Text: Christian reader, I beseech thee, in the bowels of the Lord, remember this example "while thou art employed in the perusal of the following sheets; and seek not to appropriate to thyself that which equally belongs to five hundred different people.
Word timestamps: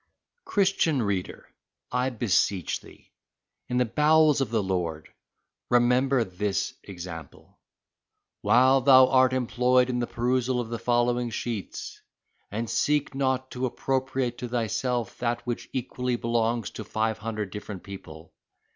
Christian 0.45 0.99
reader, 1.03 1.47
I 1.91 2.09
beseech 2.09 2.79
thee, 2.81 3.11
in 3.69 3.77
the 3.77 3.85
bowels 3.85 4.41
of 4.41 4.49
the 4.49 4.63
Lord, 4.63 5.13
remember 5.69 6.23
this 6.23 6.73
example 6.81 7.59
"while 8.41 8.81
thou 8.81 9.09
art 9.09 9.31
employed 9.31 9.91
in 9.91 9.99
the 9.99 10.07
perusal 10.07 10.59
of 10.59 10.69
the 10.69 10.79
following 10.79 11.29
sheets; 11.29 12.01
and 12.49 12.67
seek 12.67 13.13
not 13.13 13.51
to 13.51 13.67
appropriate 13.67 14.39
to 14.39 14.49
thyself 14.49 15.19
that 15.19 15.45
which 15.45 15.69
equally 15.71 16.15
belongs 16.15 16.71
to 16.71 16.83
five 16.83 17.19
hundred 17.19 17.51
different 17.51 17.83
people. 17.83 18.33